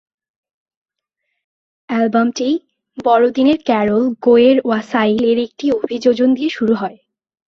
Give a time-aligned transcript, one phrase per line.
[1.89, 2.49] অ্যালবামটি
[2.97, 6.97] বড়দিনের ক্যারোল "গোয়ের ওয়াসাইল" এর একটি অভিযোজন দিয়ে শুরু হয়।